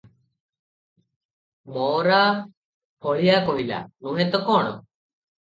"ମଓରା 1.75 2.21
ହଳିଆ 3.07 3.37
କହିଲା, 3.51 3.83
ନୁହେଁ 4.09 4.29
ତ 4.35 4.45
କଣ? 4.51 4.77